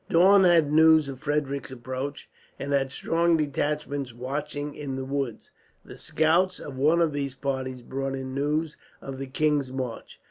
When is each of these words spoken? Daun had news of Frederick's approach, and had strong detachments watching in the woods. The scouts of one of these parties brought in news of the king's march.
Daun 0.09 0.45
had 0.45 0.73
news 0.73 1.07
of 1.07 1.19
Frederick's 1.19 1.69
approach, 1.69 2.27
and 2.57 2.73
had 2.73 2.91
strong 2.91 3.37
detachments 3.37 4.11
watching 4.11 4.73
in 4.73 4.95
the 4.95 5.05
woods. 5.05 5.51
The 5.85 5.95
scouts 5.95 6.59
of 6.59 6.75
one 6.75 7.01
of 7.01 7.13
these 7.13 7.35
parties 7.35 7.83
brought 7.83 8.15
in 8.15 8.33
news 8.33 8.75
of 8.99 9.19
the 9.19 9.27
king's 9.27 9.71
march. 9.71 10.19